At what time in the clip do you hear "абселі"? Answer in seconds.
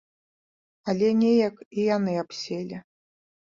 2.23-2.81